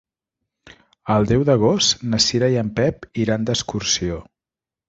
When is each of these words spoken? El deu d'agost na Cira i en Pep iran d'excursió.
El 1.15 1.27
deu 1.33 1.43
d'agost 1.51 2.03
na 2.15 2.21
Cira 2.29 2.51
i 2.57 2.59
en 2.65 2.75
Pep 2.83 3.09
iran 3.27 3.49
d'excursió. 3.51 4.21